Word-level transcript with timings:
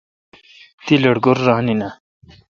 تی 0.85 0.95
لٹکور 1.03 1.37
ران 1.45 1.65
این 1.71 1.81
آں؟ 1.87 1.93